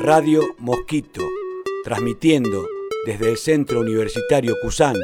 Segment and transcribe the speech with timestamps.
[0.00, 1.22] Radio Mosquito,
[1.82, 2.66] transmitiendo
[3.04, 4.94] desde el Centro Universitario Cusán,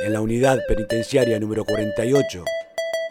[0.00, 2.44] en la unidad penitenciaria número 48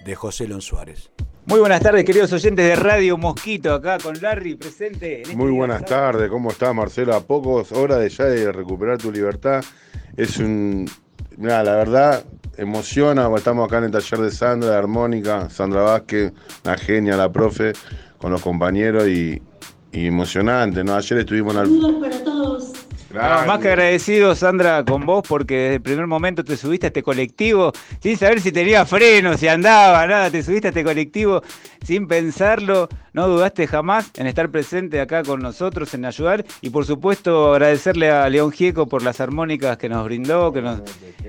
[0.06, 1.12] de José Lon Suárez.
[1.46, 5.24] Muy buenas tardes, queridos oyentes de Radio Mosquito, acá con Larry presente.
[5.24, 7.14] Este Muy buenas tardes, ¿cómo estás Marcelo?
[7.14, 9.64] A pocos horas de ya de recuperar tu libertad.
[10.16, 10.90] Es un.
[11.36, 12.24] Mira, la verdad,
[12.56, 13.30] emociona.
[13.36, 16.32] Estamos acá en el taller de Sandra, de armónica, Sandra Vázquez,
[16.64, 17.74] la genia, la profe,
[18.18, 19.42] con los compañeros y,
[19.92, 20.96] emocionante, ¿no?
[20.96, 22.74] Ayer estuvimos en Saludos para todos.
[23.14, 27.04] más que agradecido, Sandra, con vos, porque desde el primer momento te subiste a este
[27.04, 30.32] colectivo sin saber si tenía freno, si andaba, nada.
[30.32, 31.42] Te subiste a este colectivo
[31.84, 32.88] sin pensarlo.
[33.14, 36.46] No dudaste jamás en estar presente acá con nosotros, en ayudar.
[36.62, 40.82] Y por supuesto, agradecerle a León Gieco por las armónicas que nos brindó, que nos,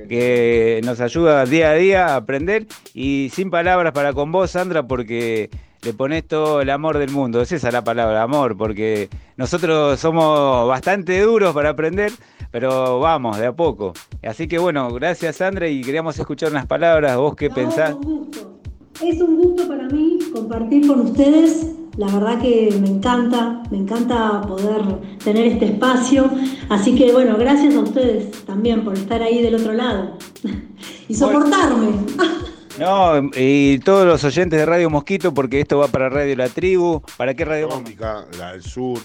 [0.08, 2.66] que nos ayuda día a día a aprender.
[2.94, 5.50] Y sin palabras para con vos, Sandra, porque
[5.84, 7.40] le pones todo el amor del mundo.
[7.40, 12.12] Es esa la palabra, amor, porque nosotros somos bastante duros para aprender,
[12.50, 13.92] pero vamos, de a poco.
[14.22, 17.16] Así que bueno, gracias Sandra y queríamos escuchar unas palabras.
[17.16, 17.94] ¿Vos qué pensás?
[17.94, 18.60] Un gusto.
[19.02, 21.72] Es un gusto para mí compartir con ustedes.
[21.96, 24.82] La verdad que me encanta, me encanta poder
[25.22, 26.30] tener este espacio.
[26.68, 30.16] Así que bueno, gracias a ustedes también por estar ahí del otro lado
[31.08, 31.88] y soportarme.
[32.78, 37.02] No, y todos los oyentes de Radio Mosquito, porque esto va para Radio La Tribu.
[37.16, 38.26] ¿Para qué Radio Mosquito?
[38.38, 38.98] La del Sur.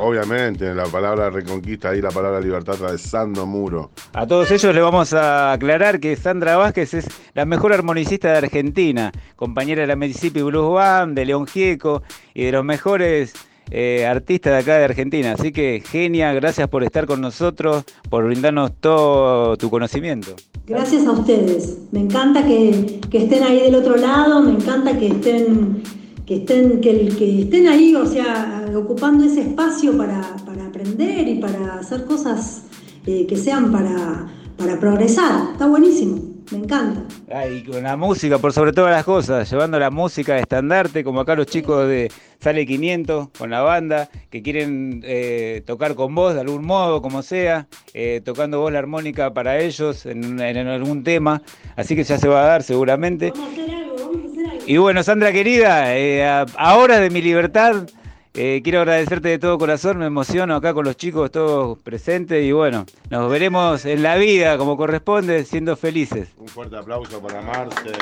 [0.00, 3.90] obviamente, la palabra reconquista, ahí la palabra libertad atravesando muro.
[4.12, 8.38] A todos ellos le vamos a aclarar que Sandra Vázquez es la mejor armonicista de
[8.38, 12.02] Argentina, compañera de la Mississippi Blues Band, de León Gieco
[12.34, 13.34] y de los mejores
[13.70, 15.32] eh, artista de acá de Argentina.
[15.32, 20.34] Así que, genia, gracias por estar con nosotros, por brindarnos todo tu conocimiento.
[20.66, 21.78] Gracias a ustedes.
[21.92, 25.82] Me encanta que, estén ahí del otro lado, me encanta que estén,
[26.26, 30.20] que estén, que, que estén ahí, o sea, ocupando ese espacio para,
[30.66, 32.64] aprender y para hacer cosas
[33.06, 34.26] eh, que sean para,
[34.56, 35.52] para progresar.
[35.52, 37.02] Está buenísimo me encanta.
[37.50, 41.20] y con la música, por sobre todas las cosas, llevando la música de estandarte, como
[41.20, 42.10] acá los chicos de
[42.40, 47.22] Sale 500 con la banda, que quieren eh, tocar con vos de algún modo, como
[47.22, 51.42] sea, eh, tocando vos la armónica para ellos en, algún tema,
[51.76, 53.30] así que ya se va a dar seguramente.
[53.30, 54.64] Vamos a hacer algo, vamos a hacer algo.
[54.66, 57.86] Y bueno, Sandra querida, eh, ahora de mi libertad,
[58.34, 62.50] eh, quiero agradecerte de todo corazón, me emociono acá con los chicos todos presentes y
[62.50, 66.30] bueno, nos veremos en la vida como corresponde, siendo felices.
[66.38, 67.92] Un fuerte aplauso para Marce,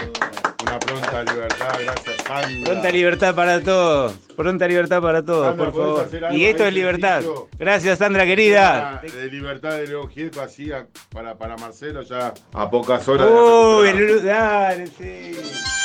[0.63, 2.65] una pronta libertad, gracias Sandra.
[2.65, 6.09] Pronta libertad para todos, pronta libertad para todos, por favor.
[6.33, 7.23] Y esto es libertad.
[7.59, 9.03] Gracias Sandra querida.
[9.03, 10.71] De libertad de León Gieco así
[11.13, 13.29] para, para Marcelo ya a pocas horas.
[13.31, 15.82] Uy, el dale, sí.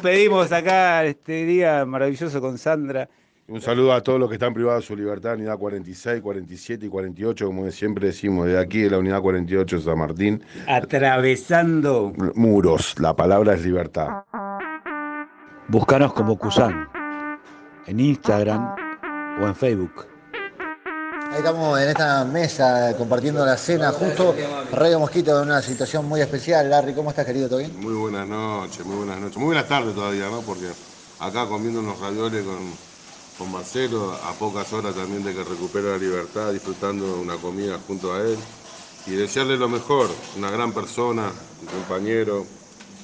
[0.00, 3.08] Despedimos acá este día maravilloso con Sandra.
[3.48, 6.88] Un saludo a todos los que están privados de su libertad, unidad 46, 47 y
[6.88, 10.44] 48, como siempre decimos, de aquí de la unidad 48 de San Martín.
[10.68, 14.22] Atravesando muros, la palabra es libertad.
[15.66, 16.88] Búscanos como Cusán,
[17.88, 18.76] en Instagram
[19.42, 20.06] o en Facebook.
[21.30, 24.34] Ahí estamos en esta mesa compartiendo la cena, justo
[24.72, 26.70] Radio Mosquito en una situación muy especial.
[26.70, 27.48] Larry, ¿cómo estás, querido?
[27.48, 27.78] ¿Todo bien?
[27.78, 29.36] Muy buenas noches, muy buenas noches.
[29.36, 30.40] Muy buenas tardes todavía, ¿no?
[30.40, 30.68] Porque
[31.18, 32.58] acá comiendo unos ravioles con,
[33.36, 37.78] con Marcelo, a pocas horas también de que recupere la libertad, disfrutando de una comida
[37.86, 38.38] junto a él.
[39.06, 42.46] Y desearle lo mejor, una gran persona, un compañero,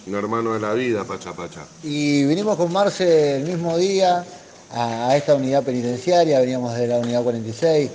[0.06, 1.60] un hermano de la vida, Pacha Pacha.
[1.82, 4.24] Y vinimos con Marce el mismo día
[4.72, 7.90] a, esta unidad penitenciaria, veníamos de la unidad 46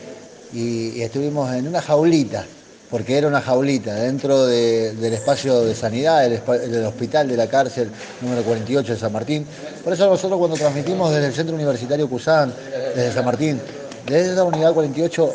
[0.53, 2.45] y, estuvimos en una jaulita,
[2.89, 7.90] porque era una jaulita, dentro del espacio de sanidad, del, hospital de la cárcel
[8.22, 9.46] número 48 de San Martín.
[9.84, 12.53] Por eso nosotros cuando transmitimos desde el Centro Universitario Cusán,
[12.96, 13.59] desde San Martín,
[14.05, 15.34] desde esa unidad 48,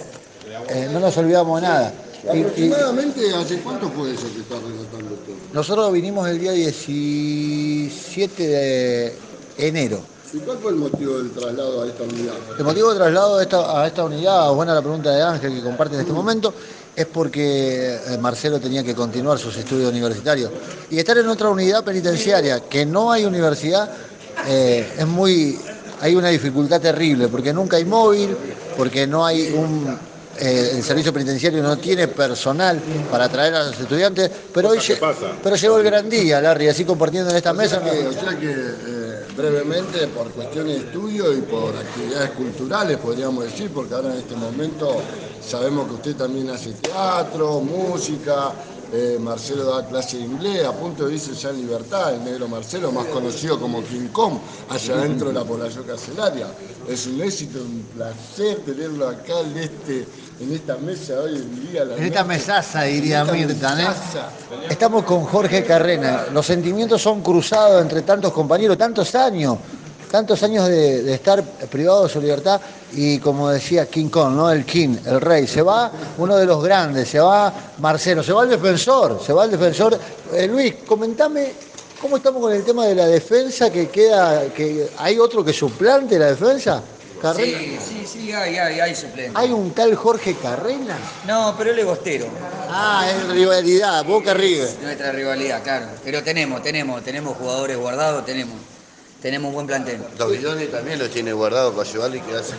[0.68, 1.92] eh, no nos olvidamos de nada.
[2.28, 5.34] ¿Aproximadamente hace cuánto fue eso que está relatando usted?
[5.52, 9.14] Nosotros vinimos el día 17 de
[9.58, 10.13] enero.
[10.34, 12.34] ¿Y cuál fue el motivo del traslado a esta unidad?
[12.58, 15.62] El motivo del traslado a esta, a esta unidad, buena la pregunta de Ángel que
[15.62, 16.52] comparte en este momento,
[16.96, 20.50] es porque eh, Marcelo tenía que continuar sus estudios universitarios.
[20.90, 23.88] Y estar en otra unidad penitenciaria, que no hay universidad,
[24.48, 25.56] eh, es muy.
[26.00, 28.36] hay una dificultad terrible, porque nunca hay móvil,
[28.76, 29.96] porque no hay un,
[30.40, 34.78] eh, el servicio penitenciario no tiene personal para traer a los estudiantes, pero hoy
[35.42, 37.78] pero llegó el gran día, Larry, así compartiendo en esta mesa.
[37.78, 39.03] o sea que eh,
[39.36, 44.36] brevemente, por cuestiones de estudio y por actividades culturales, podríamos decir, porque ahora en este
[44.36, 44.96] momento
[45.40, 48.52] sabemos que usted también hace teatro, música,
[48.94, 52.46] eh, Marcelo da clase de inglés, a punto de irse ya en libertad, el negro
[52.46, 54.34] Marcelo, más conocido como King Kong,
[54.70, 56.46] allá dentro de la población carcelaria.
[56.88, 60.06] Es un éxito, un placer tenerlo acá en, este,
[60.38, 61.82] en esta mesa hoy en día.
[61.82, 63.82] en esta mesaza, diría Mirta.
[63.82, 63.86] ¿eh?
[64.70, 66.26] Estamos con Jorge Carrena.
[66.32, 69.58] Los sentimientos son cruzados entre tantos compañeros, tantos años
[70.14, 72.60] tantos años de, estar privado de su libertad
[72.94, 74.50] y como decía King Kong, ¿no?
[74.50, 78.44] El King, el rey, se va uno de los grandes, se va Marcelo, se va
[78.44, 79.98] el defensor, se va el defensor.
[80.32, 81.52] Eh, Luis, comentame
[82.00, 86.18] cómo estamos con el tema de la defensa que queda, que hay otro que suplante
[86.18, 86.82] la defensa.
[87.36, 89.32] Sí, sí, sí, hay, hay, hay suplente.
[89.34, 90.98] ¿Hay un tal Jorge Carrena?
[91.26, 92.26] No, pero él es bostero.
[92.68, 94.68] Ah, es rivalidad, Boca River.
[94.82, 95.86] Nuestra rivalidad, claro.
[96.04, 98.56] Pero tenemos, tenemos, tenemos jugadores guardados, tenemos
[99.24, 100.02] tenemos un buen plantel.
[100.18, 102.52] Los bidones también los tiene guardados para llevarle y quedarse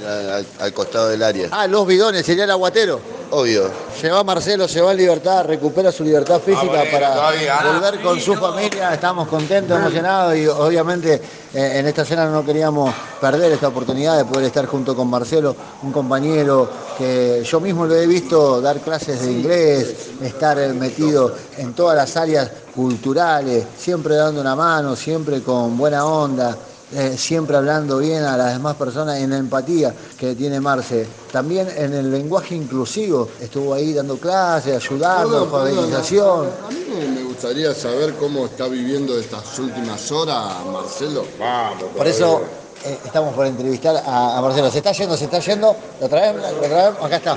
[0.59, 1.47] al, costado del área.
[1.51, 2.99] Ah, los bidones, sería el aguatero.
[3.29, 3.69] Obvio.
[4.01, 8.33] Se va Marcelo, se va en libertad, recupera su libertad física para volver con su
[8.33, 8.95] familia.
[8.95, 11.21] Estamos contentos, emocionados y obviamente
[11.53, 12.91] eh, en esta cena no queríamos
[13.21, 17.95] perder esta oportunidad de poder estar junto con Marcelo, un compañero que yo mismo lo
[17.95, 24.41] he visto dar clases de inglés, estar metido en todas las áreas culturales, siempre dando
[24.41, 26.57] una mano, siempre con buena onda.
[26.93, 31.07] Eh, siempre hablando bien a las demás personas en la empatía que tiene Marce.
[31.31, 36.47] También en el lenguaje inclusivo, estuvo ahí dando clases, ayudando, alfabetización.
[36.65, 36.85] A mí
[37.15, 41.25] me gustaría saber cómo está viviendo estas últimas horas Marcelo.
[41.39, 41.85] Vamos.
[41.97, 42.43] Por eso
[42.85, 44.69] eh, estamos por entrevistar a, Marcelo.
[44.69, 45.17] ¿Se está yendo?
[45.17, 45.75] ¿Se está yendo?
[45.99, 46.41] ¿Lo traemos?
[46.51, 47.03] ¿Lo traemos?
[47.03, 47.35] Acá está.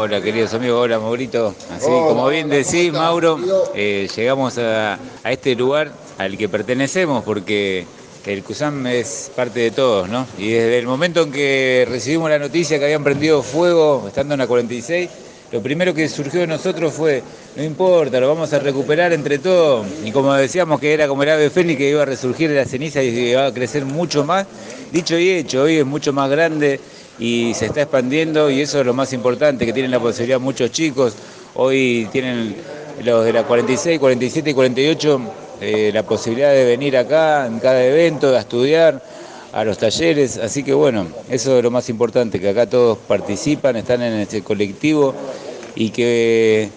[0.00, 0.84] Hola, queridos amigos.
[0.84, 1.56] Hola, Maurito.
[1.74, 3.36] Así como bien decís, Mauro,
[3.74, 7.84] eh, llegamos a, a este lugar al que pertenecemos porque
[8.24, 10.24] el CUSAM es parte de todos, ¿no?
[10.38, 14.38] Y desde el momento en que recibimos la noticia que habían prendido fuego, estando en
[14.38, 15.10] la 46,
[15.50, 17.22] lo primero que surgió de nosotros fue,
[17.56, 19.84] no importa, lo vamos a recuperar entre todos.
[20.04, 22.66] Y como decíamos que era como el ave fénix que iba a resurgir de la
[22.66, 24.46] ceniza y iba a crecer mucho más,
[24.92, 26.80] dicho y hecho, hoy es mucho más grande
[27.18, 30.70] y se está expandiendo y eso es lo más importante, que tienen la posibilidad muchos
[30.70, 31.14] chicos.
[31.54, 32.56] Hoy tienen
[33.04, 35.20] los de la 46, 47 y 48
[35.60, 39.02] eh, la posibilidad de venir acá en cada evento, de estudiar
[39.52, 43.76] a los talleres, así que bueno, eso es lo más importante, que acá todos participan,
[43.76, 45.14] están en este colectivo
[45.74, 46.68] y que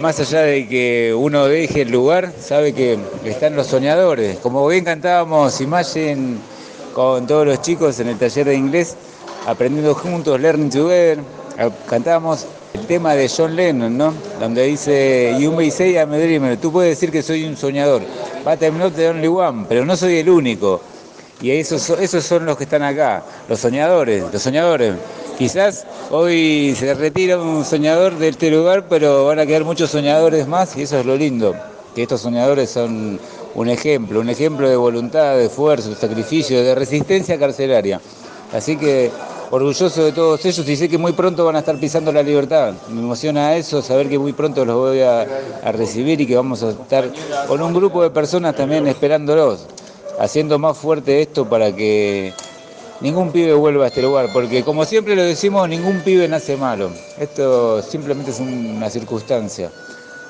[0.00, 4.38] más allá de que uno deje el lugar, sabe que están los soñadores.
[4.38, 6.38] Como bien cantábamos Imagine
[6.94, 8.96] con todos los chicos en el taller de inglés,
[9.46, 11.18] aprendiendo juntos, Learning Together,
[11.88, 14.14] cantábamos el tema de John Lennon, ¿no?
[14.40, 16.56] Donde dice, You may say I'm a dreamer.
[16.56, 18.02] Tú puedes decir que soy un soñador.
[18.44, 20.80] But I'm not the only one, pero no soy el único.
[21.40, 24.94] Y esos, esos son los que están acá, los soñadores, los soñadores.
[25.36, 30.46] Quizás hoy se retira un soñador de este lugar, pero van a quedar muchos soñadores
[30.46, 31.56] más y eso es lo lindo,
[31.94, 33.18] que estos soñadores son
[33.54, 38.00] un ejemplo, un ejemplo de voluntad, de esfuerzo, de sacrificio, de resistencia carcelaria.
[38.52, 39.10] Así que
[39.50, 42.74] orgulloso de todos ellos y sé que muy pronto van a estar pisando la libertad.
[42.88, 45.26] Me emociona eso, saber que muy pronto los voy a,
[45.72, 47.10] recibir y que vamos a estar
[47.46, 49.66] con un grupo de personas también esperándolos,
[50.18, 52.32] haciendo más fuerte esto para que
[53.00, 56.90] ningún pibe vuelva a este lugar, porque como siempre lo decimos, ningún pibe nace malo.
[57.18, 59.70] Esto simplemente es una circunstancia.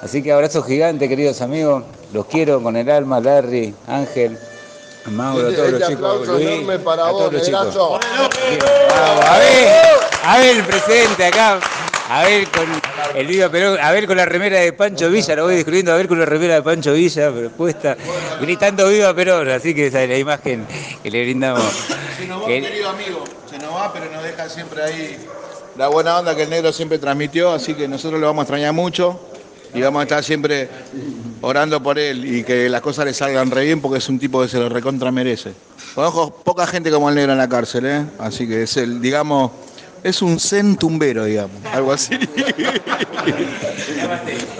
[0.04, 1.82] Así que abrazo gigante, queridos amigos.
[2.12, 4.38] Los quiero con el alma, Larry, Ángel.
[5.06, 7.76] Mauro, a todos los chicos, Luis, para a todos los chicos.
[7.76, 9.68] a ver,
[10.23, 11.58] a ver el presente acá,
[12.08, 12.66] a ver con
[13.14, 15.96] el Viva Perón, a ver con la remera de Pancho Villa, lo voy descubriendo, a
[15.96, 17.96] ver con la remera de Pancho Villa, pero puesta,
[18.40, 20.66] gritando Viva Perón, así que esa es la imagen
[21.02, 21.64] que le brindamos.
[22.18, 25.18] Se nos va, querido amigo, se nos va, pero nos deja siempre ahí
[25.76, 28.73] la buena onda que el negro siempre transmitió, así que nosotros lo vamos a extrañar
[28.73, 29.18] mucho
[29.75, 30.69] y vamos a estar siempre
[31.40, 34.40] orando por él y que las cosas le salgan re bien porque es un tipo
[34.40, 35.52] que se lo recontra merece.
[35.95, 38.04] Conozco poca gente como el negro en la cárcel, ¿eh?
[38.19, 39.50] así que es el, digamos,
[40.02, 42.14] es un centumbero, digamos, algo así.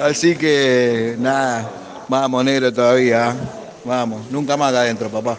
[0.03, 1.71] así que nada,
[2.09, 3.35] vamos negro todavía, ¿eh?
[3.85, 5.39] vamos, nunca más adentro, papá.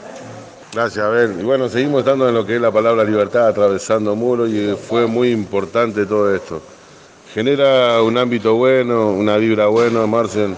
[0.73, 1.37] Gracias, Abel.
[1.39, 5.07] Y bueno, seguimos estando en lo que es la palabra libertad, atravesando muros y fue
[5.07, 6.61] muy importante todo esto
[7.35, 10.55] genera un ámbito bueno, una vibra buena, Marcel.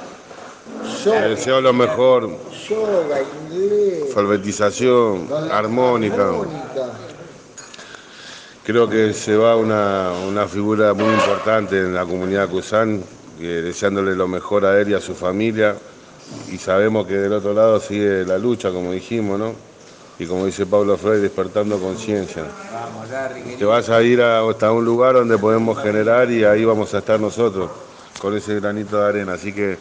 [1.05, 2.29] Le deseo lo mejor.
[2.69, 3.17] Yoga,
[3.49, 4.15] inglés.
[4.15, 6.29] Alfabetización, armónica.
[8.63, 13.03] Creo que se va una, una figura muy importante en la comunidad Cusán,
[13.39, 15.75] deseándole lo mejor a él y a su familia.
[16.51, 19.55] Y sabemos que del otro lado sigue la lucha, como dijimos, ¿no?
[20.19, 22.43] Y como dice Pablo Freire, despertando conciencia.
[23.57, 26.99] Te vas a ir a, hasta un lugar donde podemos generar y ahí vamos a
[26.99, 27.69] estar nosotros,
[28.19, 29.33] con ese granito de arena.
[29.33, 29.77] Así que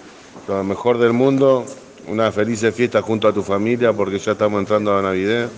[0.46, 1.64] lo mejor del mundo,
[2.06, 5.48] una feliz fiesta junto a tu familia, porque ya estamos entrando a Navidad.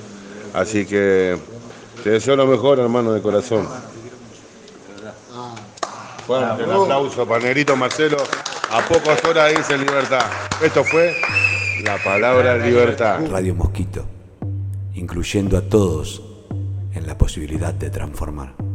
[0.55, 1.37] Así que
[2.03, 3.69] te deseo lo mejor, hermano, de corazón.
[6.27, 8.19] Fuerte el aplauso para Negrito Marcelo.
[8.71, 10.27] A pocas horas dice libertad.
[10.63, 11.17] Esto fue
[11.83, 13.21] la palabra libertad.
[13.31, 14.05] Radio Mosquito,
[14.99, 16.23] incluyendo a todos
[16.95, 18.68] en la posibilidad de transformar.